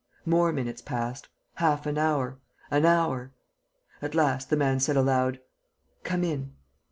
More 0.25 0.51
minutes 0.51 0.81
passed, 0.81 1.29
half 1.57 1.85
an 1.85 1.99
hour, 1.99 2.39
an 2.71 2.87
hour.... 2.87 3.33
At 4.01 4.15
last, 4.15 4.49
the 4.49 4.57
man 4.57 4.79
said 4.79 4.97
aloud: 4.97 5.39
"Come 6.03 6.23
in." 6.23 6.53